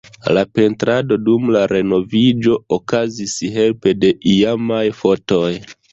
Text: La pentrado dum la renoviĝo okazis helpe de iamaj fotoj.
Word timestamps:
La 0.35 0.43
pentrado 0.59 1.17
dum 1.27 1.51
la 1.57 1.61
renoviĝo 1.73 2.57
okazis 2.79 3.35
helpe 3.59 3.97
de 4.05 4.13
iamaj 4.37 4.85
fotoj. 5.03 5.49